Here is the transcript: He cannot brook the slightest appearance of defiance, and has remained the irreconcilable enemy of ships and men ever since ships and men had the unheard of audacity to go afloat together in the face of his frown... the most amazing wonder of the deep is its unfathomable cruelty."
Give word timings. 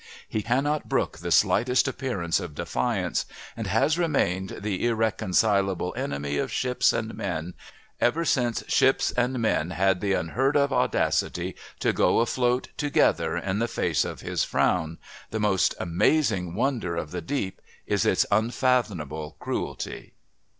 He 0.27 0.41
cannot 0.41 0.89
brook 0.89 1.19
the 1.19 1.29
slightest 1.29 1.87
appearance 1.87 2.39
of 2.39 2.55
defiance, 2.55 3.27
and 3.55 3.67
has 3.67 3.99
remained 3.99 4.57
the 4.61 4.83
irreconcilable 4.87 5.93
enemy 5.95 6.39
of 6.39 6.51
ships 6.51 6.91
and 6.91 7.13
men 7.13 7.53
ever 7.99 8.25
since 8.25 8.63
ships 8.67 9.11
and 9.11 9.37
men 9.37 9.69
had 9.69 10.01
the 10.01 10.13
unheard 10.13 10.55
of 10.57 10.73
audacity 10.73 11.55
to 11.81 11.93
go 11.93 12.17
afloat 12.19 12.69
together 12.77 13.37
in 13.37 13.59
the 13.59 13.67
face 13.67 14.03
of 14.03 14.21
his 14.21 14.43
frown... 14.43 14.97
the 15.29 15.39
most 15.39 15.75
amazing 15.79 16.55
wonder 16.55 16.95
of 16.95 17.11
the 17.11 17.21
deep 17.21 17.61
is 17.85 18.03
its 18.03 18.25
unfathomable 18.31 19.35
cruelty." 19.37 20.13